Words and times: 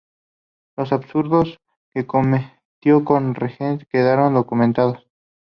Los 0.77 0.93
abusos 0.93 1.59
que 1.93 2.07
cometió 2.07 3.05
como 3.05 3.33
regente 3.35 3.85
quedaron 3.91 4.33
documentados. 4.33 5.05